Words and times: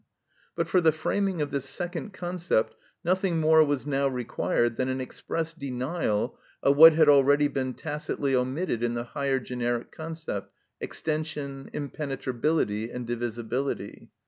But 0.55 0.67
for 0.67 0.81
the 0.81 0.91
framing 0.91 1.43
of 1.43 1.51
this 1.51 1.65
second 1.69 2.11
concept 2.11 2.73
nothing 3.03 3.39
more 3.39 3.63
was 3.63 3.85
now 3.85 4.07
required 4.07 4.75
than 4.75 4.89
an 4.89 4.99
express 4.99 5.53
denial 5.53 6.39
of 6.63 6.75
what 6.75 6.93
had 6.93 7.07
already 7.07 7.47
been 7.47 7.75
tacitly 7.75 8.33
omitted 8.35 8.81
in 8.81 8.95
the 8.95 9.03
higher 9.03 9.39
generic 9.39 9.91
concept, 9.91 10.51
extension, 10.79 11.69
impenetrability, 11.71 12.89
and 12.89 13.05
divisibility. 13.05 14.09